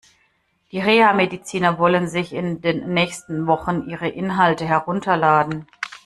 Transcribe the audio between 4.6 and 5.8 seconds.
herunterladen.